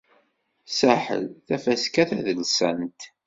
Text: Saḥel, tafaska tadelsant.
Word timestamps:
Saḥel, 0.77 1.23
tafaska 1.47 2.03
tadelsant. 2.09 3.01